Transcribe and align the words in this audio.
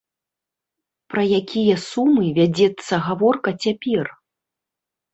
Пра 1.15 1.25
якія 1.41 1.77
сумы 1.89 2.25
вядзецца 2.41 2.93
гаворка 3.11 3.49
цяпер? 3.63 4.05